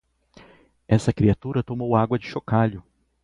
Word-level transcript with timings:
essa 0.87 1.13
criatura 1.13 1.61
tomou 1.61 1.95
água 1.95 2.17
de 2.17 2.25
chocalho 2.25 2.83